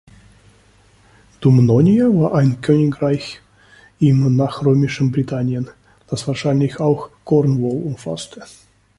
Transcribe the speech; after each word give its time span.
Dumnonia 1.41 2.05
war 2.07 2.33
ein 2.33 2.59
Königreich 2.61 3.39
im 3.99 4.35
nachrömischen 4.35 5.11
Britannien, 5.11 5.69
das 6.07 6.27
wahrscheinlich 6.27 6.79
auch 6.79 7.11
Cornwall 7.23 7.83
umfasste. 7.85 8.43